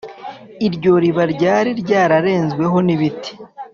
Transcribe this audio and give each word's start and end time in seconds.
iryo 0.67 0.93
riba 1.03 1.23
ryari 1.33 1.69
ryararenzweho 1.81 2.77
n' 2.85 2.93
ibiti 2.95 3.31